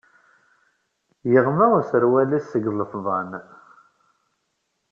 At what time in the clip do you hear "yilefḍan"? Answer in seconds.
2.67-3.31